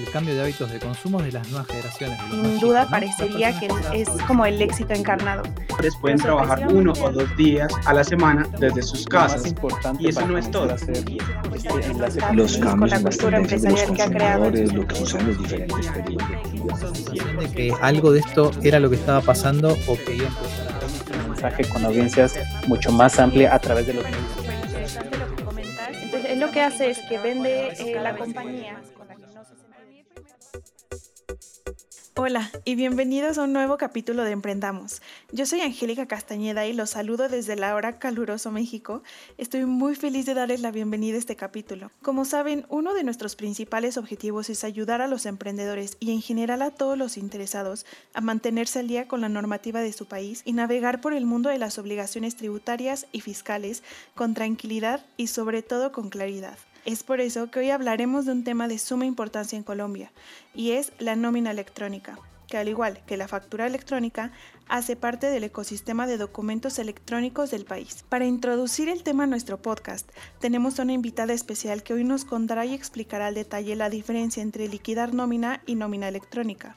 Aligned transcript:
el 0.00 0.10
cambio 0.10 0.34
de 0.34 0.42
hábitos 0.42 0.70
de 0.70 0.78
consumo 0.78 1.22
de 1.22 1.32
las 1.32 1.48
nuevas 1.48 1.66
generaciones. 1.68 2.18
Sin 2.30 2.58
duda 2.60 2.88
parecería 2.88 3.58
que 3.58 3.68
es 3.94 4.08
como 4.26 4.46
el 4.46 4.60
éxito 4.60 4.94
encarnado. 4.94 5.42
Pueden 6.00 6.18
trabajar 6.18 6.66
uno 6.72 6.92
o 6.92 7.10
dos 7.10 7.36
días 7.36 7.72
a 7.84 7.94
la 7.94 8.04
semana 8.04 8.46
desde 8.58 8.82
sus 8.82 9.06
casas. 9.06 9.54
Y 9.98 10.08
eso 10.08 10.26
no 10.26 10.38
es 10.38 10.50
todo. 10.50 10.74
Los 12.32 12.56
cambios 12.58 12.58
con 12.58 12.88
la 12.88 13.00
cultura 13.00 13.38
empresarial 13.38 13.94
que 13.94 14.02
ha 14.02 14.10
creado. 14.10 14.50
lo 14.50 14.86
que 14.86 15.02
usan 15.02 15.26
los 15.26 15.38
diferentes 15.38 15.92
de 17.38 17.50
que 17.52 17.72
algo 17.80 18.12
de 18.12 18.20
esto 18.20 18.50
era 18.62 18.78
lo 18.80 18.90
que 18.90 18.96
estaba 18.96 19.20
pasando 19.20 19.76
o 19.86 19.96
que 19.96 20.16
iba 20.16 20.26
a 20.26 20.28
empezar 20.28 21.18
a 21.18 21.24
un 21.24 21.30
mensaje 21.30 21.64
con 21.64 21.84
audiencias 21.84 22.38
mucho 22.66 22.92
más 22.92 23.18
amplia 23.18 23.54
a 23.54 23.58
través 23.58 23.86
de 23.86 23.94
los 23.94 24.04
medios. 24.04 24.20
Interesante 24.64 25.16
lo 25.16 25.36
que 25.36 25.42
comentas. 25.44 25.88
Entonces, 26.02 26.30
él 26.30 26.40
lo 26.40 26.50
que 26.50 26.60
hace 26.60 26.90
es 26.90 26.98
que 27.08 27.18
vende 27.18 27.68
eh, 27.78 28.00
la 28.00 28.16
compañía 28.16 28.80
Hola 32.16 32.50
y 32.64 32.74
bienvenidos 32.74 33.38
a 33.38 33.44
un 33.44 33.52
nuevo 33.52 33.78
capítulo 33.78 34.24
de 34.24 34.32
Emprendamos. 34.32 35.00
Yo 35.30 35.46
soy 35.46 35.60
Angélica 35.60 36.06
Castañeda 36.06 36.66
y 36.66 36.72
los 36.72 36.90
saludo 36.90 37.28
desde 37.28 37.54
la 37.54 37.72
hora 37.76 38.00
caluroso 38.00 38.50
México. 38.50 39.04
Estoy 39.38 39.64
muy 39.64 39.94
feliz 39.94 40.26
de 40.26 40.34
darles 40.34 40.60
la 40.60 40.72
bienvenida 40.72 41.14
a 41.14 41.20
este 41.20 41.36
capítulo. 41.36 41.92
Como 42.02 42.24
saben, 42.24 42.66
uno 42.68 42.94
de 42.94 43.04
nuestros 43.04 43.36
principales 43.36 43.96
objetivos 43.96 44.50
es 44.50 44.64
ayudar 44.64 45.00
a 45.02 45.06
los 45.06 45.24
emprendedores 45.24 45.96
y 46.00 46.10
en 46.10 46.20
general 46.20 46.62
a 46.62 46.72
todos 46.72 46.98
los 46.98 47.16
interesados 47.16 47.86
a 48.12 48.20
mantenerse 48.20 48.80
al 48.80 48.88
día 48.88 49.06
con 49.06 49.20
la 49.20 49.28
normativa 49.28 49.80
de 49.80 49.92
su 49.92 50.06
país 50.06 50.42
y 50.44 50.52
navegar 50.52 51.00
por 51.00 51.12
el 51.12 51.26
mundo 51.26 51.48
de 51.48 51.58
las 51.58 51.78
obligaciones 51.78 52.34
tributarias 52.34 53.06
y 53.12 53.20
fiscales 53.20 53.84
con 54.16 54.34
tranquilidad 54.34 55.06
y 55.16 55.28
sobre 55.28 55.62
todo 55.62 55.92
con 55.92 56.10
claridad. 56.10 56.58
Es 56.90 57.04
por 57.04 57.20
eso 57.20 57.52
que 57.52 57.60
hoy 57.60 57.70
hablaremos 57.70 58.26
de 58.26 58.32
un 58.32 58.42
tema 58.42 58.66
de 58.66 58.76
suma 58.76 59.06
importancia 59.06 59.56
en 59.56 59.62
Colombia, 59.62 60.10
y 60.56 60.72
es 60.72 60.90
la 60.98 61.14
nómina 61.14 61.52
electrónica, 61.52 62.18
que 62.48 62.56
al 62.56 62.68
igual 62.68 63.00
que 63.06 63.16
la 63.16 63.28
factura 63.28 63.68
electrónica, 63.68 64.32
hace 64.66 64.96
parte 64.96 65.28
del 65.28 65.44
ecosistema 65.44 66.08
de 66.08 66.16
documentos 66.16 66.80
electrónicos 66.80 67.52
del 67.52 67.64
país. 67.64 68.04
Para 68.08 68.26
introducir 68.26 68.88
el 68.88 69.04
tema 69.04 69.22
a 69.22 69.28
nuestro 69.28 69.62
podcast, 69.62 70.10
tenemos 70.40 70.80
una 70.80 70.92
invitada 70.92 71.32
especial 71.32 71.84
que 71.84 71.94
hoy 71.94 72.02
nos 72.02 72.24
contará 72.24 72.66
y 72.66 72.74
explicará 72.74 73.28
al 73.28 73.36
detalle 73.36 73.76
la 73.76 73.88
diferencia 73.88 74.42
entre 74.42 74.66
liquidar 74.66 75.14
nómina 75.14 75.62
y 75.66 75.76
nómina 75.76 76.08
electrónica. 76.08 76.74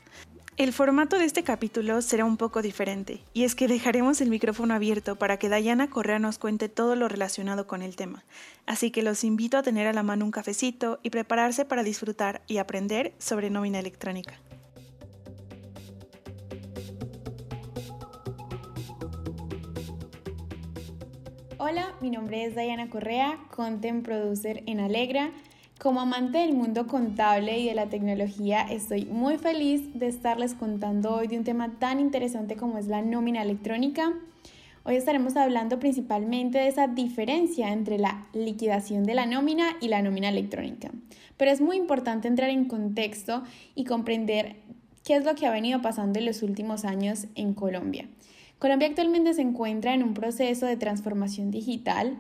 El 0.56 0.72
formato 0.72 1.18
de 1.18 1.26
este 1.26 1.42
capítulo 1.42 2.04
será 2.04 2.26
un 2.26 2.38
poco 2.38 2.62
diferente, 2.62 3.24
y 3.34 3.44
es 3.44 3.56
que 3.56 3.68
dejaremos 3.68 4.22
el 4.22 4.30
micrófono 4.30 4.76
abierto 4.76 5.16
para 5.16 5.38
que 5.38 5.50
Dayana 5.50 5.90
Correa 5.90 6.20
nos 6.20 6.38
cuente 6.38 6.70
todo 6.70 6.96
lo 6.96 7.08
relacionado 7.08 7.66
con 7.66 7.82
el 7.82 7.96
tema. 7.96 8.24
Así 8.68 8.92
que 8.92 9.02
los 9.02 9.24
invito 9.24 9.58
a 9.58 9.64
tener 9.64 9.88
a 9.88 9.94
la 9.94 10.04
mano 10.04 10.26
un 10.26 10.30
cafecito 10.30 11.00
y 11.02 11.10
prepararse 11.10 11.66
para 11.66 11.82
disfrutar 11.82 12.44
y 12.46 12.58
aprender 12.58 13.14
sobre 13.18 13.50
nómina 13.50 13.80
electrónica. 13.80 14.36
Hola, 21.58 21.96
mi 22.00 22.12
nombre 22.12 22.46
es 22.46 22.54
Dayana 22.54 22.92
Correa, 22.92 23.40
content 23.50 24.06
producer 24.06 24.62
en 24.68 24.82
Alegra. 24.82 25.32
Como 25.80 26.00
amante 26.00 26.38
del 26.38 26.54
mundo 26.54 26.88
contable 26.88 27.60
y 27.60 27.68
de 27.68 27.76
la 27.76 27.88
tecnología, 27.88 28.62
estoy 28.62 29.06
muy 29.06 29.38
feliz 29.38 29.82
de 29.94 30.08
estarles 30.08 30.54
contando 30.54 31.14
hoy 31.14 31.28
de 31.28 31.38
un 31.38 31.44
tema 31.44 31.78
tan 31.78 32.00
interesante 32.00 32.56
como 32.56 32.78
es 32.78 32.88
la 32.88 33.02
nómina 33.02 33.42
electrónica. 33.42 34.14
Hoy 34.86 34.96
estaremos 34.96 35.36
hablando 35.36 35.80
principalmente 35.80 36.58
de 36.58 36.68
esa 36.68 36.88
diferencia 36.88 37.74
entre 37.74 37.98
la 37.98 38.28
liquidación 38.34 39.04
de 39.04 39.16
la 39.16 39.26
nómina 39.26 39.76
y 39.82 39.90
la 39.90 40.02
nómina 40.02 40.30
electrónica. 40.30 40.92
Pero 41.36 41.52
es 41.52 41.60
muy 41.60 41.76
importante 41.78 42.30
entrar 42.30 42.50
en 42.50 42.66
contexto 42.66 43.44
y 43.76 43.84
comprender 43.84 44.56
qué 45.04 45.16
es 45.16 45.26
lo 45.26 45.36
que 45.36 45.48
ha 45.48 45.52
venido 45.52 45.82
pasando 45.82 46.20
en 46.20 46.26
los 46.26 46.44
últimos 46.44 46.86
años 46.86 47.28
en 47.36 47.54
Colombia. 47.54 48.08
Colombia 48.58 48.88
actualmente 48.88 49.34
se 49.34 49.42
encuentra 49.42 49.94
en 49.94 50.04
un 50.04 50.14
proceso 50.14 50.66
de 50.66 50.78
transformación 50.78 51.52
digital 51.52 52.18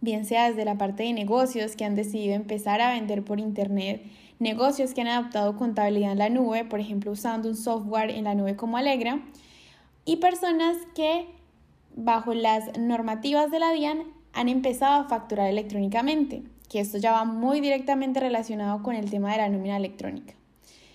bien 0.00 0.24
sea 0.24 0.48
desde 0.48 0.64
la 0.64 0.78
parte 0.78 1.02
de 1.02 1.12
negocios 1.12 1.76
que 1.76 1.84
han 1.84 1.94
decidido 1.94 2.34
empezar 2.34 2.80
a 2.80 2.92
vender 2.92 3.24
por 3.24 3.40
Internet, 3.40 4.02
negocios 4.38 4.94
que 4.94 5.02
han 5.02 5.08
adoptado 5.08 5.56
contabilidad 5.56 6.12
en 6.12 6.18
la 6.18 6.30
nube, 6.30 6.64
por 6.64 6.80
ejemplo 6.80 7.12
usando 7.12 7.48
un 7.48 7.56
software 7.56 8.10
en 8.10 8.24
la 8.24 8.34
nube 8.34 8.56
como 8.56 8.76
Alegra, 8.76 9.20
y 10.04 10.16
personas 10.16 10.76
que 10.94 11.26
bajo 11.94 12.34
las 12.34 12.78
normativas 12.78 13.50
de 13.50 13.58
la 13.58 13.72
DIAN 13.72 14.04
han 14.32 14.48
empezado 14.48 15.02
a 15.02 15.08
facturar 15.08 15.48
electrónicamente, 15.48 16.42
que 16.68 16.80
esto 16.80 16.98
ya 16.98 17.12
va 17.12 17.24
muy 17.24 17.60
directamente 17.60 18.20
relacionado 18.20 18.82
con 18.82 18.94
el 18.94 19.10
tema 19.10 19.32
de 19.32 19.38
la 19.38 19.48
nómina 19.48 19.76
electrónica. 19.76 20.34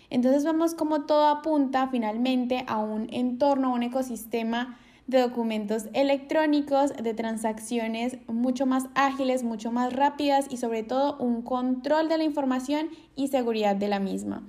Entonces 0.10 0.44
vemos 0.44 0.74
como 0.74 1.04
todo 1.06 1.28
apunta 1.28 1.88
finalmente 1.90 2.64
a 2.68 2.78
un 2.78 3.10
entorno, 3.12 3.70
a 3.70 3.74
un 3.74 3.84
ecosistema 3.84 4.80
de 5.08 5.20
documentos 5.20 5.86
electrónicos, 5.94 6.94
de 6.94 7.14
transacciones 7.14 8.18
mucho 8.28 8.66
más 8.66 8.86
ágiles, 8.96 9.44
mucho 9.44 9.72
más 9.72 9.94
rápidas 9.94 10.48
y 10.50 10.58
sobre 10.58 10.84
todo 10.84 11.18
un 11.18 11.42
control 11.42 12.10
de 12.10 12.18
la 12.18 12.24
información 12.24 12.90
y 13.16 13.28
seguridad 13.28 13.76
de 13.76 13.88
la 13.88 14.00
misma. 14.00 14.44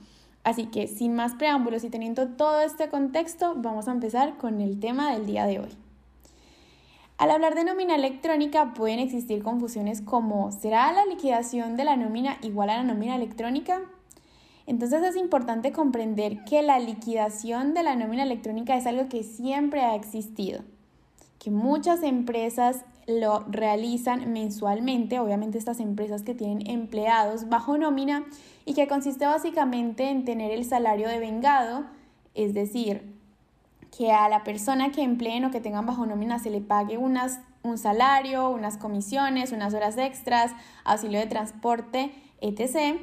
Así 0.44 0.66
que 0.66 0.86
sin 0.86 1.14
más 1.14 1.34
preámbulos 1.34 1.84
y 1.84 1.90
teniendo 1.90 2.28
todo 2.28 2.60
este 2.60 2.88
contexto, 2.88 3.54
vamos 3.56 3.88
a 3.88 3.92
empezar 3.92 4.36
con 4.36 4.60
el 4.60 4.78
tema 4.78 5.12
del 5.12 5.26
día 5.26 5.44
de 5.44 5.58
hoy. 5.58 5.70
Al 7.18 7.30
hablar 7.30 7.54
de 7.54 7.64
nómina 7.64 7.94
electrónica 7.94 8.74
pueden 8.74 8.98
existir 8.98 9.42
confusiones 9.42 10.02
como 10.02 10.52
¿será 10.52 10.92
la 10.92 11.06
liquidación 11.06 11.76
de 11.76 11.84
la 11.84 11.96
nómina 11.96 12.36
igual 12.42 12.70
a 12.70 12.76
la 12.76 12.82
nómina 12.84 13.16
electrónica? 13.16 13.80
Entonces 14.66 15.02
es 15.04 15.16
importante 15.16 15.72
comprender 15.72 16.44
que 16.44 16.60
la 16.62 16.78
liquidación 16.80 17.72
de 17.72 17.84
la 17.84 17.94
nómina 17.94 18.24
electrónica 18.24 18.76
es 18.76 18.86
algo 18.86 19.08
que 19.08 19.22
siempre 19.22 19.82
ha 19.82 19.94
existido, 19.94 20.62
que 21.38 21.52
muchas 21.52 22.02
empresas 22.02 22.84
lo 23.06 23.44
realizan 23.48 24.32
mensualmente, 24.32 25.20
obviamente 25.20 25.58
estas 25.58 25.78
empresas 25.78 26.22
que 26.22 26.34
tienen 26.34 26.68
empleados 26.68 27.48
bajo 27.48 27.78
nómina 27.78 28.24
y 28.64 28.74
que 28.74 28.88
consiste 28.88 29.24
básicamente 29.24 30.10
en 30.10 30.24
tener 30.24 30.50
el 30.50 30.64
salario 30.64 31.08
de 31.08 31.20
vengado, 31.20 31.84
es 32.34 32.52
decir, 32.52 33.14
que 33.96 34.10
a 34.10 34.28
la 34.28 34.42
persona 34.42 34.90
que 34.90 35.02
empleen 35.02 35.44
o 35.44 35.52
que 35.52 35.60
tengan 35.60 35.86
bajo 35.86 36.04
nómina 36.04 36.40
se 36.40 36.50
le 36.50 36.60
pague 36.60 36.98
unas, 36.98 37.38
un 37.62 37.78
salario, 37.78 38.50
unas 38.50 38.76
comisiones, 38.76 39.52
unas 39.52 39.72
horas 39.72 39.96
extras, 39.96 40.50
auxilio 40.84 41.20
de 41.20 41.26
transporte, 41.26 42.12
etc 42.40 42.98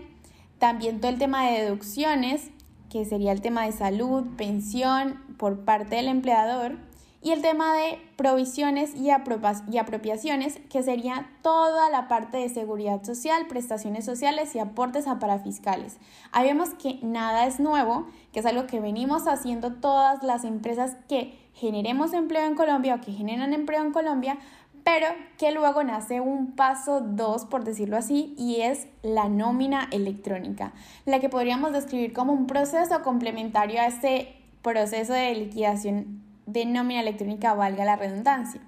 también 0.63 1.01
todo 1.01 1.11
el 1.11 1.19
tema 1.19 1.45
de 1.45 1.61
deducciones, 1.61 2.49
que 2.89 3.03
sería 3.03 3.33
el 3.33 3.41
tema 3.41 3.65
de 3.65 3.73
salud, 3.73 4.23
pensión 4.37 5.21
por 5.37 5.65
parte 5.65 5.97
del 5.97 6.07
empleador. 6.07 6.77
Y 7.21 7.31
el 7.31 7.41
tema 7.41 7.73
de 7.73 7.99
provisiones 8.15 8.95
y, 8.95 9.09
apropiaciones, 9.09 10.61
que 10.69 10.81
sería 10.81 11.29
toda 11.41 11.89
la 11.89 12.07
parte 12.07 12.37
de 12.37 12.47
seguridad 12.47 13.03
social, 13.03 13.45
prestaciones 13.47 14.05
sociales 14.05 14.55
y 14.55 14.59
aportes 14.59 15.05
a 15.05 15.19
parafiscales. 15.19 15.97
Ahí 16.31 16.47
vemos 16.47 16.69
que 16.75 16.97
nada 17.01 17.45
es 17.45 17.59
nuevo, 17.59 18.07
que 18.31 18.39
es 18.39 18.45
algo 18.45 18.65
que 18.65 18.79
venimos 18.79 19.27
haciendo 19.27 19.73
todas 19.73 20.23
las 20.23 20.45
empresas 20.45 20.95
que 21.09 21.37
generemos 21.53 22.13
empleo 22.13 22.45
en 22.45 22.55
Colombia 22.55 22.95
o 22.95 23.01
que 23.01 23.11
generan 23.11 23.53
empleo 23.53 23.81
en 23.81 23.91
Colombia 23.91 24.37
pero 24.83 25.07
que 25.37 25.51
luego 25.51 25.83
nace 25.83 26.19
un 26.19 26.55
paso 26.55 27.01
2, 27.01 27.45
por 27.45 27.63
decirlo 27.63 27.97
así, 27.97 28.33
y 28.37 28.61
es 28.61 28.87
la 29.01 29.29
nómina 29.29 29.87
electrónica, 29.91 30.73
la 31.05 31.19
que 31.19 31.29
podríamos 31.29 31.71
describir 31.71 32.13
como 32.13 32.33
un 32.33 32.47
proceso 32.47 33.01
complementario 33.01 33.79
a 33.79 33.87
este 33.87 34.35
proceso 34.61 35.13
de 35.13 35.33
liquidación 35.35 36.21
de 36.45 36.65
nómina 36.65 37.01
electrónica, 37.01 37.53
valga 37.53 37.85
la 37.85 37.95
redundancia. 37.95 38.61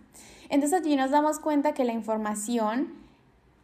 Entonces 0.49 0.79
allí 0.79 0.95
nos 0.95 1.11
damos 1.11 1.39
cuenta 1.39 1.73
que 1.73 1.83
la 1.83 1.93
información 1.93 2.93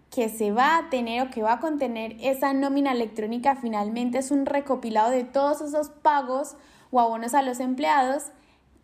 que 0.10 0.28
se 0.28 0.52
va 0.52 0.78
a 0.78 0.90
tener 0.90 1.26
o 1.26 1.32
que 1.32 1.42
va 1.42 1.54
a 1.54 1.60
contener 1.60 2.18
esa 2.20 2.54
nómina 2.54 2.92
electrónica 2.92 3.56
finalmente 3.56 4.18
es 4.18 4.30
un 4.30 4.46
recopilado 4.46 5.10
de 5.10 5.24
todos 5.24 5.62
esos 5.62 5.90
pagos 5.90 6.56
o 6.92 7.00
abonos 7.00 7.34
a 7.34 7.42
los 7.42 7.62
empleados 7.62 8.26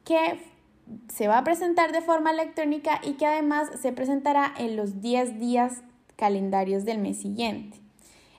que 0.06 0.40
se 1.10 1.28
va 1.28 1.40
a 1.40 1.44
presentar 1.44 1.92
de 1.92 2.02
forma 2.02 2.32
electrónica 2.32 3.00
y 3.04 3.14
que 3.14 3.26
además 3.26 3.70
se 3.82 3.92
presentará 3.92 4.54
en 4.58 4.76
los 4.76 5.02
10 5.02 5.40
días 5.40 5.82
calendarios 6.16 6.86
del 6.86 7.00
mes 7.00 7.22
siguiente. 7.22 7.80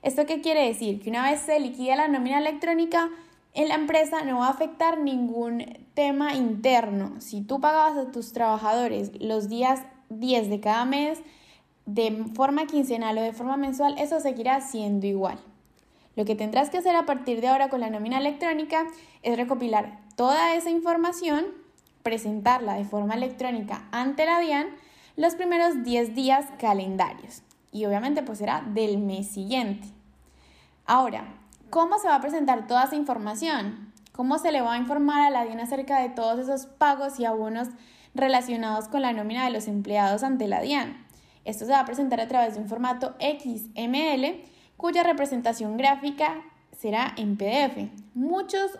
¿Esto 0.02 0.26
qué 0.26 0.40
quiere 0.40 0.66
decir? 0.66 1.00
Que 1.00 1.10
una 1.10 1.30
vez 1.30 1.40
se 1.40 1.58
liquida 1.58 1.96
la 1.96 2.08
nómina 2.08 2.38
electrónica, 2.38 3.10
en 3.54 3.68
la 3.68 3.74
empresa 3.74 4.22
no 4.22 4.38
va 4.38 4.46
a 4.46 4.50
afectar 4.50 4.98
ningún 4.98 5.64
tema 5.94 6.34
interno. 6.34 7.20
Si 7.20 7.40
tú 7.40 7.60
pagabas 7.60 7.96
a 7.96 8.12
tus 8.12 8.32
trabajadores 8.32 9.10
los 9.20 9.48
días 9.48 9.80
10 10.10 10.50
de 10.50 10.60
cada 10.60 10.84
mes 10.84 11.20
de 11.86 12.24
forma 12.34 12.66
quincenal 12.66 13.18
o 13.18 13.22
de 13.22 13.32
forma 13.32 13.56
mensual, 13.56 13.96
eso 13.98 14.20
seguirá 14.20 14.60
siendo 14.60 15.06
igual. 15.06 15.38
Lo 16.14 16.24
que 16.24 16.34
tendrás 16.34 16.70
que 16.70 16.78
hacer 16.78 16.94
a 16.94 17.06
partir 17.06 17.40
de 17.40 17.48
ahora 17.48 17.68
con 17.68 17.80
la 17.80 17.90
nómina 17.90 18.18
electrónica 18.18 18.86
es 19.22 19.36
recopilar 19.36 20.00
toda 20.16 20.54
esa 20.54 20.70
información 20.70 21.46
presentarla 22.08 22.74
de 22.74 22.84
forma 22.84 23.14
electrónica 23.14 23.84
ante 23.92 24.24
la 24.24 24.40
DIAN 24.40 24.68
los 25.16 25.34
primeros 25.34 25.84
10 25.84 26.14
días 26.14 26.46
calendarios 26.58 27.42
y 27.70 27.84
obviamente 27.84 28.22
pues 28.22 28.38
será 28.38 28.62
del 28.62 28.96
mes 28.96 29.28
siguiente. 29.28 29.88
Ahora, 30.86 31.38
¿Cómo 31.70 31.98
se 31.98 32.08
va 32.08 32.14
a 32.14 32.20
presentar 32.22 32.66
toda 32.66 32.84
esa 32.84 32.96
información? 32.96 33.92
¿Cómo 34.12 34.38
se 34.38 34.52
le 34.52 34.62
va 34.62 34.72
a 34.72 34.78
informar 34.78 35.20
a 35.20 35.28
la 35.28 35.44
DIAN 35.44 35.60
acerca 35.60 36.00
de 36.00 36.08
todos 36.08 36.38
esos 36.38 36.64
pagos 36.64 37.20
y 37.20 37.26
abonos 37.26 37.68
relacionados 38.14 38.88
con 38.88 39.02
la 39.02 39.12
nómina 39.12 39.44
de 39.44 39.50
los 39.50 39.68
empleados 39.68 40.22
ante 40.22 40.48
la 40.48 40.62
DIAN? 40.62 40.96
Esto 41.44 41.66
se 41.66 41.72
va 41.72 41.80
a 41.80 41.84
presentar 41.84 42.22
a 42.22 42.28
través 42.28 42.54
de 42.54 42.62
un 42.62 42.68
formato 42.68 43.16
XML 43.20 44.44
cuya 44.78 45.02
representación 45.02 45.76
gráfica 45.76 46.40
será 46.72 47.12
en 47.18 47.36
PDF. 47.36 47.90
Muchos, 48.14 48.78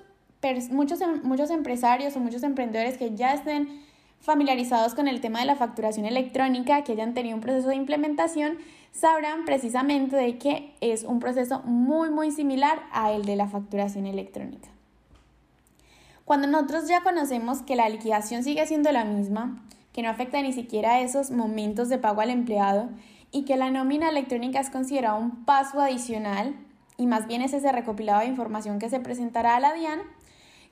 muchos, 0.70 1.00
muchos 1.22 1.50
empresarios 1.50 2.16
o 2.16 2.20
muchos 2.20 2.42
emprendedores 2.42 2.96
que 2.96 3.14
ya 3.14 3.34
estén 3.34 3.82
familiarizados 4.20 4.94
con 4.94 5.08
el 5.08 5.20
tema 5.20 5.40
de 5.40 5.46
la 5.46 5.56
facturación 5.56 6.06
electrónica, 6.06 6.82
que 6.82 6.92
hayan 6.92 7.14
tenido 7.14 7.36
un 7.36 7.40
proceso 7.40 7.68
de 7.68 7.76
implementación, 7.76 8.58
sabrán 8.92 9.44
precisamente 9.44 10.16
de 10.16 10.38
que 10.38 10.74
es 10.80 11.04
un 11.04 11.20
proceso 11.20 11.60
muy 11.60 12.10
muy 12.10 12.30
similar 12.30 12.82
a 12.92 13.12
el 13.12 13.24
de 13.24 13.36
la 13.36 13.48
facturación 13.48 14.06
electrónica. 14.06 14.68
Cuando 16.24 16.46
nosotros 16.46 16.88
ya 16.88 17.02
conocemos 17.02 17.62
que 17.62 17.76
la 17.76 17.88
liquidación 17.88 18.42
sigue 18.42 18.66
siendo 18.66 18.92
la 18.92 19.04
misma, 19.04 19.64
que 19.92 20.02
no 20.02 20.10
afecta 20.10 20.42
ni 20.42 20.52
siquiera 20.52 21.00
esos 21.00 21.30
momentos 21.30 21.88
de 21.88 21.98
pago 21.98 22.20
al 22.20 22.30
empleado 22.30 22.90
y 23.30 23.44
que 23.44 23.56
la 23.56 23.70
nómina 23.70 24.10
electrónica 24.10 24.60
es 24.60 24.70
considerada 24.70 25.14
un 25.14 25.44
paso 25.44 25.80
adicional 25.80 26.54
y 26.98 27.06
más 27.06 27.26
bien 27.26 27.40
es 27.40 27.54
ese 27.54 27.72
recopilado 27.72 28.20
de 28.20 28.26
información 28.26 28.78
que 28.78 28.90
se 28.90 29.00
presentará 29.00 29.56
a 29.56 29.60
la 29.60 29.72
DIAN, 29.72 30.00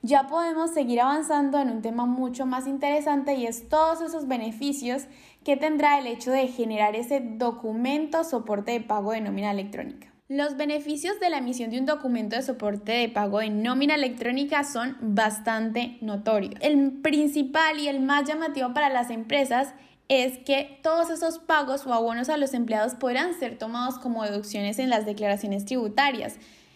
ya 0.03 0.27
podemos 0.27 0.71
seguir 0.71 1.01
avanzando 1.01 1.59
en 1.59 1.71
un 1.71 1.81
tema 1.81 2.05
mucho 2.05 2.45
más 2.45 2.67
interesante 2.67 3.33
y 3.33 3.47
es 3.47 3.67
todos 3.67 4.01
esos 4.01 4.27
beneficios 4.27 5.07
que 5.43 5.57
tendrá 5.57 5.97
el 5.97 6.05
hecho 6.05 6.29
de 6.29 6.47
generar 6.47 6.95
ese 6.95 7.19
documento 7.19 8.23
soporte 8.23 8.73
de 8.73 8.81
pago 8.81 9.13
de 9.13 9.21
nómina 9.21 9.49
electrónica. 9.49 10.13
Los 10.29 10.57
beneficios 10.57 11.19
de 11.21 11.29
la 11.29 11.37
emisión 11.37 11.71
de 11.71 11.79
un 11.79 11.85
documento 11.85 12.35
de 12.35 12.41
soporte 12.41 12.91
de 12.91 13.07
pago 13.07 13.39
de 13.39 13.49
nómina 13.49 13.95
electrónica 13.95 14.65
son 14.65 14.97
bastante 14.99 15.97
notorios. 16.01 16.55
El 16.59 16.99
principal 17.01 17.79
y 17.79 17.87
el 17.87 18.01
más 18.01 18.27
llamativo 18.27 18.73
para 18.73 18.89
las 18.89 19.09
empresas 19.09 19.73
es 20.09 20.37
que 20.39 20.79
todos 20.83 21.09
esos 21.09 21.39
pagos 21.39 21.85
o 21.85 21.93
abonos 21.93 22.29
a 22.29 22.37
los 22.37 22.53
empleados 22.53 22.95
podrán 22.95 23.37
ser 23.37 23.57
tomados 23.57 23.99
como 23.99 24.23
deducciones 24.23 24.79
en 24.79 24.89
las 24.89 25.05
declaraciones 25.05 25.65
tributarias. 25.65 26.35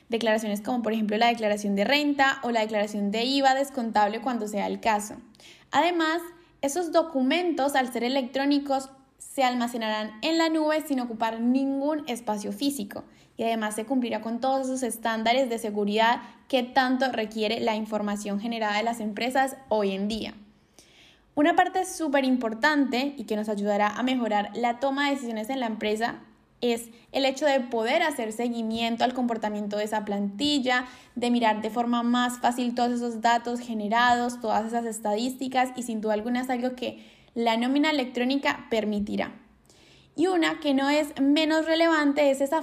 Declaraciones 0.10 0.62
como 0.62 0.84
por 0.84 0.92
ejemplo 0.92 1.18
la 1.18 1.28
declaración 1.28 1.76
de 1.76 1.86
renta 1.86 2.40
o 2.44 2.52
la 2.52 2.60
declaración 2.60 3.12
de 3.12 3.24
IVA 3.24 3.56
descontable 3.56 4.22
cuando 4.22 4.48
sea 4.48 4.68
el 4.68 4.82
caso. 4.82 5.16
Además, 5.72 6.22
esos 6.62 6.92
documentos 6.92 7.76
al 7.76 7.92
ser 7.94 8.04
electrónicos 8.04 8.90
se 9.18 9.44
almacenarán 9.44 10.12
en 10.22 10.38
la 10.38 10.50
nube 10.50 10.86
sin 10.86 11.00
ocupar 11.00 11.40
ningún 11.40 12.04
espacio 12.08 12.52
físico 12.52 13.06
y 13.38 13.44
además 13.44 13.76
se 13.76 13.86
cumplirá 13.86 14.20
con 14.20 14.42
todos 14.42 14.68
esos 14.68 14.84
estándares 14.84 15.50
de 15.50 15.58
seguridad 15.58 16.22
que 16.50 16.64
tanto 16.64 17.10
requiere 17.12 17.62
la 17.62 17.76
información 17.76 18.42
generada 18.42 18.78
de 18.78 18.84
las 18.84 19.00
empresas 19.00 19.56
hoy 19.70 19.92
en 19.92 20.10
día. 20.10 20.34
Una 21.42 21.56
parte 21.56 21.86
súper 21.86 22.24
importante 22.24 23.16
y 23.18 23.24
que 23.24 23.36
nos 23.36 23.50
ayudará 23.50 23.88
a 23.88 24.04
mejorar 24.04 24.52
la 24.54 24.80
toma 24.80 25.06
de 25.06 25.16
decisiones 25.16 25.50
en 25.50 25.60
la 25.60 25.66
empresa 25.66 26.20
es 26.62 26.92
el 27.12 27.26
hecho 27.26 27.48
de 27.48 27.62
poder 27.62 28.04
hacer 28.04 28.32
seguimiento 28.32 29.04
al 29.04 29.16
comportamiento 29.16 29.78
de 29.78 29.86
esa 29.86 30.06
plantilla, 30.06 30.86
de 31.16 31.32
mirar 31.32 31.64
de 31.64 31.72
forma 31.72 32.04
más 32.04 32.38
fácil 32.38 32.76
todos 32.76 32.92
esos 32.92 33.22
datos 33.22 33.60
generados, 33.60 34.40
todas 34.40 34.68
esas 34.68 34.86
estadísticas 34.86 35.72
y 35.76 35.82
sin 35.82 36.00
duda 36.00 36.14
alguna 36.14 36.42
es 36.42 36.50
algo 36.52 36.76
que 36.76 37.04
la 37.34 37.58
nómina 37.58 37.90
electrónica 37.90 38.68
permitirá. 38.70 39.32
Y 40.16 40.28
una 40.28 40.60
que 40.60 40.76
no 40.76 40.92
es 40.92 41.20
menos 41.20 41.66
relevante 41.66 42.30
es 42.30 42.42
esa, 42.42 42.62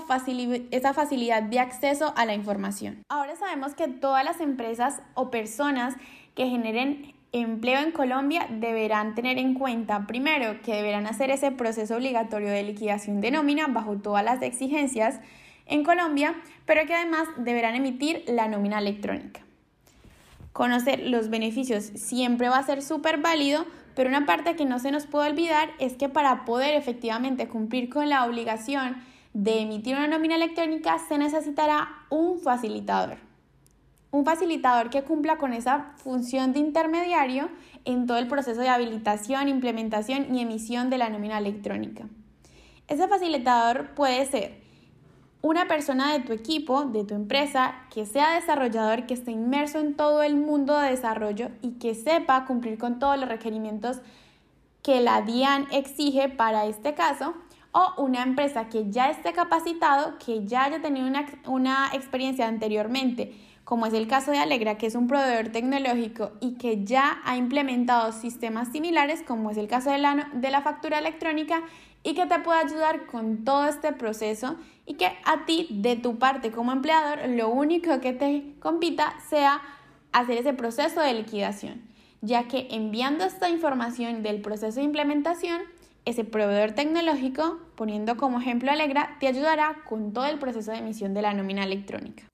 esa 0.71 0.95
facilidad 0.95 1.43
de 1.43 1.59
acceso 1.59 2.15
a 2.17 2.25
la 2.27 2.35
información. 2.35 3.03
Ahora 3.09 3.35
sabemos 3.35 3.75
que 3.75 3.89
todas 3.89 4.25
las 4.25 4.41
empresas 4.41 5.03
o 5.15 5.33
personas 5.33 5.97
que 6.37 6.47
generen 6.47 7.18
empleo 7.33 7.81
en 7.81 7.93
Colombia 7.93 8.47
deberán 8.51 9.15
tener 9.15 9.39
en 9.39 9.55
cuenta, 9.55 10.07
primero, 10.07 10.61
que 10.63 10.75
deberán 10.75 11.07
hacer 11.07 11.31
ese 11.31 11.51
proceso 11.51 11.97
obligatorio 11.97 12.49
de 12.49 12.63
liquidación 12.63 13.21
de 13.21 13.31
nómina 13.31 13.67
bajo 13.69 13.99
todas 13.99 14.25
las 14.25 14.43
exigencias 14.43 15.21
en 15.67 15.85
Colombia, 15.85 16.35
pero 16.65 16.87
que 16.87 16.95
además 16.95 17.29
deberán 17.37 17.75
emitir 17.75 18.25
la 18.27 18.49
nómina 18.49 18.79
electrónica. 18.79 19.43
Conocer 20.53 21.07
los 21.07 21.29
beneficios 21.29 21.85
siempre 21.85 22.49
va 22.49 22.59
a 22.59 22.63
ser 22.63 22.83
súper 22.83 23.19
válido, 23.19 23.67
pero 23.95 24.09
una 24.09 24.27
parte 24.27 24.57
que 24.57 24.65
no 24.65 24.79
se 24.79 24.91
nos 24.91 25.07
puede 25.07 25.31
olvidar 25.31 25.71
es 25.79 25.95
que 25.95 26.09
para 26.09 26.45
poder 26.45 26.75
efectivamente 26.75 27.49
cumplir 27.49 27.91
con 27.91 28.09
la 28.09 28.25
obligación 28.25 28.97
de 29.35 29.61
emitir 29.61 29.95
una 29.95 30.09
nómina 30.09 30.37
electrónica 30.37 30.99
se 30.99 31.19
necesitará 31.19 31.89
un 32.09 32.41
facilitador 32.41 33.28
un 34.11 34.25
facilitador 34.25 34.91
que 34.91 35.03
cumpla 35.03 35.37
con 35.37 35.53
esa 35.53 35.93
función 35.97 36.53
de 36.53 36.61
intermediario 36.61 37.49
en 37.85 38.07
todo 38.07 38.19
el 38.19 38.27
proceso 38.27 38.61
de 38.61 38.69
habilitación, 38.69 39.49
implementación 39.49 40.35
y 40.35 40.41
emisión 40.41 40.91
de 40.91 40.99
la 40.99 41.11
nómina 41.11 41.39
electrónica. 41.39 42.07
Ese 42.87 43.07
facilitador 43.07 43.91
puede 43.91 44.25
ser 44.25 44.61
una 45.43 45.69
persona 45.69 46.13
de 46.13 46.21
tu 46.21 46.33
equipo, 46.33 46.85
de 46.85 47.05
tu 47.05 47.15
empresa, 47.15 47.75
que 47.93 48.07
sea 48.07 48.35
desarrollador, 48.35 49.07
que 49.07 49.15
esté 49.15 49.31
inmerso 49.31 49.79
en 49.79 49.95
todo 49.95 50.23
el 50.23 50.37
mundo 50.37 50.77
de 50.79 50.91
desarrollo 50.91 51.51
y 51.63 51.73
que 51.73 51.95
sepa 51.95 52.47
cumplir 52.47 52.79
con 52.79 52.99
todos 52.99 53.19
los 53.19 53.29
requerimientos 53.29 53.99
que 54.83 55.01
la 55.01 55.21
DIAN 55.21 55.67
exige 55.71 56.29
para 56.29 56.65
este 56.67 56.95
caso, 56.95 57.35
o 57.73 58.03
una 58.03 58.23
empresa 58.23 58.69
que 58.69 58.91
ya 58.91 59.11
esté 59.11 59.33
capacitado, 59.35 60.19
que 60.19 60.47
ya 60.47 60.65
haya 60.65 60.81
tenido 60.81 61.07
una, 61.07 61.27
una 61.47 61.91
experiencia 61.93 62.49
anteriormente 62.49 63.48
como 63.69 63.85
es 63.85 63.93
el 63.93 64.09
caso 64.09 64.31
de 64.31 64.39
Alegra, 64.39 64.79
que 64.79 64.87
es 64.87 64.95
un 64.95 65.09
proveedor 65.09 65.51
tecnológico 65.51 66.33
y 66.41 66.55
que 66.55 66.87
ya 66.87 67.21
ha 67.27 67.37
implementado 67.37 68.13
sistemas 68.13 68.69
similares, 68.73 69.23
como 69.23 69.51
es 69.51 69.59
el 69.59 69.69
caso 69.69 69.91
de 69.91 69.99
la, 69.99 70.63
factura 70.63 70.99
electrónica, 70.99 71.61
y 72.03 72.15
que 72.15 72.25
te 72.25 72.39
puede 72.39 72.61
ayudar 72.61 73.05
con 73.05 73.45
todo 73.45 73.69
este 73.69 73.93
proceso 73.93 74.57
y 74.87 74.95
que 74.95 75.05
a 75.05 75.45
ti, 75.45 75.67
de 75.69 75.97
tu 75.97 76.17
parte 76.19 76.51
como 76.51 76.73
empleador, 76.73 77.29
lo 77.29 77.51
único 77.51 78.01
que 78.01 78.15
te 78.15 78.55
compita 78.59 79.13
sea 79.29 79.61
hacer 80.13 80.39
ese 80.39 80.55
proceso 80.55 81.03
de 81.03 81.13
liquidación, 81.13 81.83
ya 82.23 82.49
que 82.49 82.69
enviando 82.71 83.25
esta 83.25 83.51
información 83.51 84.23
del 84.23 84.41
proceso 84.41 84.81
de 84.81 84.87
implementación, 84.87 85.61
ese 86.07 86.25
proveedor 86.25 86.73
tecnológico, 86.73 87.59
poniendo 87.75 88.17
como 88.17 88.41
ejemplo 88.41 88.73
Alegra, 88.73 89.19
te 89.21 89.27
ayudará 89.27 89.83
con 89.87 90.15
todo 90.15 90.25
el 90.25 90.39
proceso 90.39 90.71
de 90.71 90.79
emisión 90.79 91.13
de 91.13 91.21
la 91.21 91.35
nómina 91.35 91.65
electrónica. 91.65 92.25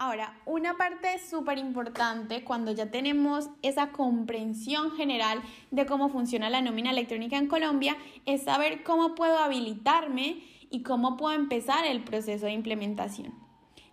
Ahora, 0.00 0.32
una 0.46 0.76
parte 0.76 1.18
súper 1.18 1.58
importante 1.58 2.44
cuando 2.44 2.70
ya 2.70 2.88
tenemos 2.88 3.50
esa 3.62 3.90
comprensión 3.90 4.92
general 4.92 5.42
de 5.72 5.86
cómo 5.86 6.08
funciona 6.08 6.48
la 6.50 6.62
nómina 6.62 6.92
electrónica 6.92 7.36
en 7.36 7.48
Colombia 7.48 7.96
es 8.24 8.44
saber 8.44 8.84
cómo 8.84 9.16
puedo 9.16 9.38
habilitarme 9.38 10.44
y 10.70 10.84
cómo 10.84 11.16
puedo 11.16 11.34
empezar 11.34 11.84
el 11.84 12.04
proceso 12.04 12.46
de 12.46 12.52
implementación. 12.52 13.34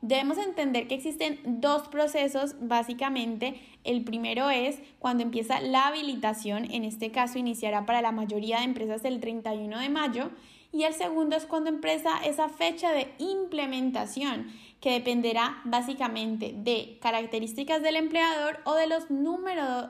Debemos 0.02 0.38
entender 0.38 0.88
que 0.88 0.94
existen 0.94 1.40
dos 1.44 1.88
procesos 1.88 2.56
básicamente. 2.60 3.60
El 3.84 4.04
primero 4.04 4.52
es 4.52 4.80
cuando 5.00 5.24
empieza 5.24 5.60
la 5.60 5.88
habilitación, 5.88 6.70
en 6.72 6.84
este 6.84 7.10
caso 7.10 7.40
iniciará 7.40 7.88
para 7.88 8.04
la 8.04 8.12
mayoría 8.12 8.60
de 8.60 8.66
empresas 8.66 9.06
el 9.06 9.20
31 9.20 9.80
de 9.80 9.90
mayo, 9.90 10.30
y 10.76 10.84
el 10.84 10.94
segundo 10.94 11.38
es 11.38 11.46
cuando 11.46 11.70
empieza 11.70 12.18
esa 12.26 12.50
fecha 12.50 12.92
de 12.92 13.14
implementación 13.18 14.52
que 14.82 14.92
dependerá 14.92 15.62
básicamente 15.64 16.54
de 16.54 17.00
características 17.02 17.82
del 17.82 17.96
empleador 17.96 18.60
o 18.66 18.74
de 18.74 18.88
los 18.88 19.06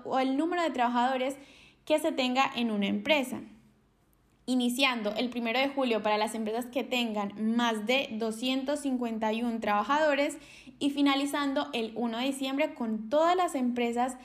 o 0.06 0.20
el 0.20 0.38
número 0.38 0.62
de 0.62 0.70
trabajadores 0.70 1.38
que 1.86 1.98
se 1.98 2.12
tenga 2.12 2.52
en 2.56 2.70
una 2.70 2.86
empresa. 2.86 3.42
Iniciando 4.46 5.16
el 5.16 5.32
1 5.36 5.54
de 5.54 5.70
julio 5.70 6.04
para 6.04 6.20
las 6.20 6.36
empresas 6.36 6.68
que 6.68 6.84
tengan 6.84 7.34
más 7.56 7.88
de 7.88 8.10
251 8.12 9.60
trabajadores 9.62 10.38
y 10.78 10.92
finalizando 10.92 11.68
el 11.74 11.94
1 11.96 12.20
de 12.20 12.26
diciembre 12.26 12.76
con 12.76 13.10
todas 13.10 13.36
las 13.36 13.56
empresas 13.56 14.18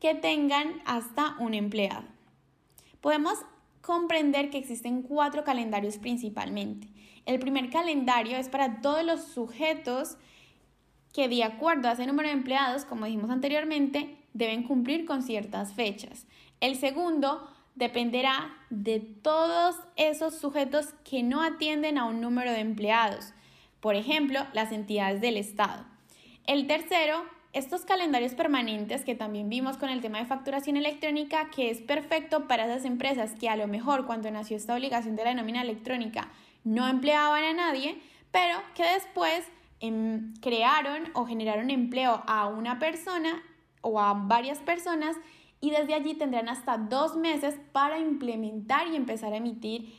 que 0.00 0.14
tengan 0.14 0.80
hasta 0.86 1.36
un 1.40 1.52
empleado. 1.52 2.04
Podemos 3.02 3.44
comprender 3.86 4.50
que 4.50 4.58
existen 4.58 5.02
cuatro 5.02 5.44
calendarios 5.44 5.98
principalmente. 5.98 6.88
El 7.24 7.38
primer 7.38 7.70
calendario 7.70 8.36
es 8.36 8.48
para 8.48 8.80
todos 8.80 9.04
los 9.04 9.22
sujetos 9.22 10.16
que 11.12 11.28
de 11.28 11.44
acuerdo 11.44 11.88
a 11.88 11.92
ese 11.92 12.04
número 12.04 12.28
de 12.28 12.34
empleados, 12.34 12.84
como 12.84 13.06
dijimos 13.06 13.30
anteriormente, 13.30 14.16
deben 14.34 14.64
cumplir 14.64 15.06
con 15.06 15.22
ciertas 15.22 15.72
fechas. 15.72 16.26
El 16.60 16.74
segundo 16.74 17.48
dependerá 17.76 18.56
de 18.70 18.98
todos 18.98 19.76
esos 19.94 20.34
sujetos 20.34 20.88
que 21.08 21.22
no 21.22 21.40
atienden 21.40 21.96
a 21.96 22.06
un 22.06 22.20
número 22.20 22.50
de 22.50 22.60
empleados, 22.60 23.34
por 23.78 23.94
ejemplo, 23.94 24.40
las 24.52 24.72
entidades 24.72 25.20
del 25.20 25.36
Estado. 25.36 25.84
El 26.44 26.66
tercero, 26.66 27.22
estos 27.56 27.86
calendarios 27.86 28.34
permanentes 28.34 29.02
que 29.02 29.14
también 29.14 29.48
vimos 29.48 29.78
con 29.78 29.88
el 29.88 30.02
tema 30.02 30.18
de 30.18 30.26
facturación 30.26 30.76
electrónica, 30.76 31.48
que 31.48 31.70
es 31.70 31.80
perfecto 31.80 32.46
para 32.46 32.66
esas 32.66 32.84
empresas 32.84 33.32
que 33.32 33.48
a 33.48 33.56
lo 33.56 33.66
mejor 33.66 34.04
cuando 34.04 34.30
nació 34.30 34.58
esta 34.58 34.74
obligación 34.74 35.16
de 35.16 35.24
la 35.24 35.32
nómina 35.32 35.62
electrónica 35.62 36.28
no 36.64 36.86
empleaban 36.86 37.42
a 37.44 37.54
nadie, 37.54 37.98
pero 38.30 38.58
que 38.74 38.82
después 38.82 39.46
em, 39.80 40.34
crearon 40.42 41.04
o 41.14 41.24
generaron 41.24 41.70
empleo 41.70 42.22
a 42.26 42.46
una 42.46 42.78
persona 42.78 43.42
o 43.80 44.00
a 44.00 44.12
varias 44.12 44.58
personas 44.58 45.16
y 45.62 45.70
desde 45.70 45.94
allí 45.94 46.12
tendrán 46.12 46.50
hasta 46.50 46.76
dos 46.76 47.16
meses 47.16 47.54
para 47.72 47.98
implementar 47.98 48.86
y 48.88 48.96
empezar 48.96 49.32
a 49.32 49.38
emitir 49.38 49.94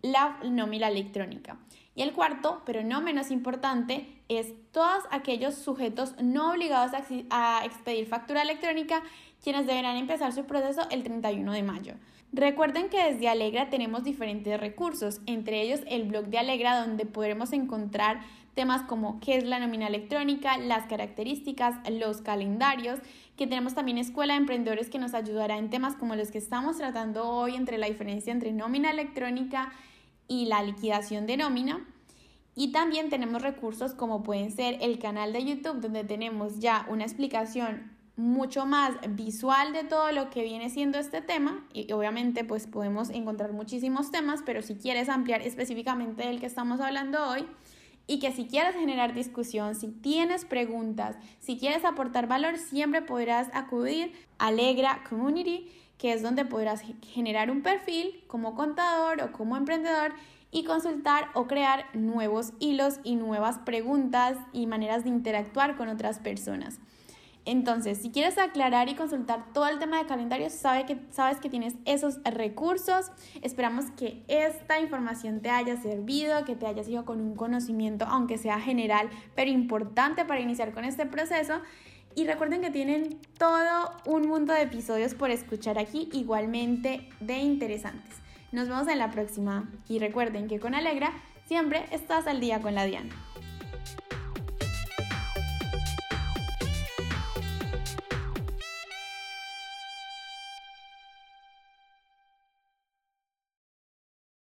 la 0.00 0.38
nómina 0.42 0.88
electrónica. 0.88 1.58
Y 1.94 2.02
el 2.02 2.12
cuarto, 2.12 2.62
pero 2.66 2.82
no 2.82 3.00
menos 3.00 3.30
importante, 3.30 4.06
es 4.28 4.52
todos 4.72 5.04
aquellos 5.10 5.54
sujetos 5.54 6.14
no 6.20 6.50
obligados 6.50 6.92
a, 7.30 7.64
expedir 7.64 8.06
factura 8.06 8.42
electrónica, 8.42 9.02
quienes 9.42 9.66
deberán 9.66 9.96
empezar 9.96 10.32
su 10.32 10.44
proceso 10.44 10.88
el 10.90 11.04
31 11.04 11.52
de 11.52 11.62
mayo. 11.62 11.94
Recuerden 12.32 12.88
que 12.88 13.12
desde 13.12 13.28
Alegra 13.28 13.70
tenemos 13.70 14.02
diferentes 14.02 14.58
recursos, 14.58 15.20
entre 15.26 15.62
ellos 15.62 15.80
el 15.86 16.04
blog 16.04 16.26
de 16.26 16.38
Alegra 16.38 16.80
donde 16.80 17.06
podremos 17.06 17.52
encontrar 17.52 18.22
temas 18.54 18.82
como 18.82 19.20
qué 19.20 19.36
es 19.36 19.44
la 19.44 19.60
nómina 19.60 19.86
electrónica, 19.86 20.58
las 20.58 20.86
características, 20.86 21.76
los 21.90 22.22
calendarios, 22.22 22.98
que 23.36 23.46
tenemos 23.46 23.74
también 23.74 23.98
Escuela 23.98 24.34
de 24.34 24.40
Emprendedores 24.40 24.90
que 24.90 24.98
nos 24.98 25.14
ayudará 25.14 25.58
en 25.58 25.70
temas 25.70 25.94
como 25.94 26.16
los 26.16 26.30
que 26.30 26.38
estamos 26.38 26.78
tratando 26.78 27.28
hoy 27.28 27.54
entre 27.54 27.78
la 27.78 27.86
diferencia 27.86 28.32
entre 28.32 28.52
nómina 28.52 28.90
electrónica 28.90 29.72
y 30.28 30.46
la 30.46 30.62
liquidación 30.62 31.26
de 31.26 31.36
nómina. 31.36 31.86
Y 32.56 32.70
también 32.72 33.10
tenemos 33.10 33.42
recursos 33.42 33.94
como 33.94 34.22
pueden 34.22 34.50
ser 34.50 34.78
el 34.80 34.98
canal 34.98 35.32
de 35.32 35.44
YouTube 35.44 35.80
donde 35.80 36.04
tenemos 36.04 36.60
ya 36.60 36.86
una 36.88 37.04
explicación 37.04 37.94
mucho 38.16 38.64
más 38.64 38.94
visual 39.10 39.72
de 39.72 39.82
todo 39.82 40.12
lo 40.12 40.30
que 40.30 40.44
viene 40.44 40.70
siendo 40.70 40.98
este 40.98 41.20
tema 41.20 41.66
y 41.72 41.90
obviamente 41.92 42.44
pues 42.44 42.68
podemos 42.68 43.10
encontrar 43.10 43.52
muchísimos 43.52 44.12
temas, 44.12 44.40
pero 44.46 44.62
si 44.62 44.76
quieres 44.76 45.08
ampliar 45.08 45.42
específicamente 45.42 46.24
del 46.24 46.38
que 46.38 46.46
estamos 46.46 46.80
hablando 46.80 47.28
hoy 47.28 47.44
y 48.06 48.20
que 48.20 48.30
si 48.30 48.46
quieres 48.46 48.76
generar 48.76 49.14
discusión, 49.14 49.74
si 49.74 49.88
tienes 49.88 50.44
preguntas, 50.44 51.16
si 51.40 51.58
quieres 51.58 51.84
aportar 51.84 52.28
valor, 52.28 52.58
siempre 52.58 53.02
podrás 53.02 53.48
acudir 53.52 54.12
a 54.38 54.48
Alegra 54.48 55.02
Community, 55.08 55.68
que 55.98 56.12
es 56.12 56.22
donde 56.22 56.44
podrás 56.44 56.82
generar 57.02 57.50
un 57.50 57.62
perfil 57.62 58.24
como 58.26 58.54
contador 58.54 59.22
o 59.22 59.32
como 59.32 59.56
emprendedor 59.56 60.12
y 60.50 60.64
consultar 60.64 61.28
o 61.34 61.46
crear 61.46 61.86
nuevos 61.94 62.52
hilos 62.60 63.00
y 63.02 63.16
nuevas 63.16 63.58
preguntas 63.58 64.38
y 64.52 64.66
maneras 64.66 65.04
de 65.04 65.10
interactuar 65.10 65.76
con 65.76 65.88
otras 65.88 66.20
personas. 66.20 66.78
Entonces, 67.46 67.98
si 67.98 68.10
quieres 68.10 68.38
aclarar 68.38 68.88
y 68.88 68.94
consultar 68.94 69.52
todo 69.52 69.68
el 69.68 69.78
tema 69.78 69.98
de 69.98 70.06
calendario, 70.06 70.46
que, 70.86 70.98
sabes 71.10 71.38
que 71.38 71.50
tienes 71.50 71.74
esos 71.84 72.18
recursos. 72.24 73.10
Esperamos 73.42 73.86
que 73.96 74.22
esta 74.28 74.80
información 74.80 75.40
te 75.40 75.50
haya 75.50 75.76
servido, 75.76 76.44
que 76.46 76.56
te 76.56 76.66
haya 76.66 76.82
sido 76.84 77.04
con 77.04 77.20
un 77.20 77.36
conocimiento, 77.36 78.06
aunque 78.08 78.38
sea 78.38 78.60
general, 78.60 79.10
pero 79.34 79.50
importante 79.50 80.24
para 80.24 80.40
iniciar 80.40 80.72
con 80.72 80.84
este 80.84 81.04
proceso. 81.04 81.60
Y 82.16 82.26
recuerden 82.26 82.60
que 82.60 82.70
tienen 82.70 83.18
todo 83.38 83.92
un 84.06 84.28
mundo 84.28 84.52
de 84.52 84.62
episodios 84.62 85.14
por 85.14 85.30
escuchar 85.30 85.78
aquí, 85.78 86.08
igualmente 86.12 87.08
de 87.20 87.38
interesantes. 87.38 88.14
Nos 88.52 88.68
vemos 88.68 88.86
en 88.86 88.98
la 88.98 89.10
próxima 89.10 89.68
y 89.88 89.98
recuerden 89.98 90.46
que 90.46 90.60
con 90.60 90.74
Alegra 90.74 91.12
siempre 91.46 91.86
estás 91.90 92.28
al 92.28 92.40
día 92.40 92.60
con 92.60 92.74
la 92.74 92.84
Diana. 92.84 93.14